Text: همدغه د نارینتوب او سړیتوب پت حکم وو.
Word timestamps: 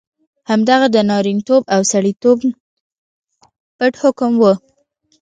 همدغه 0.49 0.87
د 0.95 0.97
نارینتوب 1.09 1.63
او 1.75 1.81
سړیتوب 1.91 2.37
پت 3.77 3.93
حکم 4.01 4.31
وو. 4.41 4.53